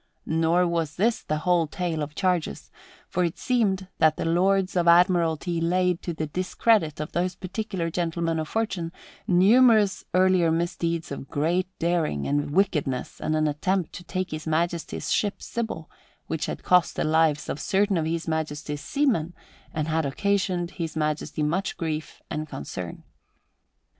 Nor 0.25 0.65
was 0.67 0.95
that 0.95 1.25
the 1.27 1.37
whole 1.37 1.67
tale 1.67 2.01
of 2.01 2.15
charges, 2.15 2.71
for 3.07 3.23
it 3.23 3.37
seemed 3.37 3.87
that 3.99 4.17
the 4.17 4.25
Lords 4.25 4.75
of 4.75 4.87
Admiralty 4.87 5.61
laid 5.61 6.01
to 6.01 6.11
the 6.11 6.25
discredit 6.25 6.99
of 6.99 7.11
those 7.11 7.35
particular 7.35 7.91
gentlemen 7.91 8.39
of 8.39 8.47
fortune 8.47 8.91
numerous 9.27 10.03
earlier 10.15 10.49
misdeeds 10.49 11.11
of 11.11 11.29
great 11.29 11.67
daring 11.77 12.27
and 12.27 12.49
wickedness 12.49 13.21
and 13.21 13.35
an 13.35 13.47
attempt 13.47 13.93
to 13.93 14.03
take 14.03 14.31
His 14.31 14.47
Majesty's 14.47 15.11
ship 15.11 15.39
Sybil, 15.39 15.87
which 16.25 16.47
had 16.47 16.63
cost 16.63 16.95
the 16.95 17.03
lives 17.03 17.47
of 17.47 17.59
certain 17.59 17.95
of 17.97 18.05
His 18.05 18.27
Majesty's 18.27 18.81
seamen 18.81 19.35
and 19.71 19.87
had 19.87 20.07
occasioned 20.07 20.71
His 20.71 20.95
Majesty 20.95 21.43
much 21.43 21.77
grief 21.77 22.23
and 22.27 22.49
concern. 22.49 23.03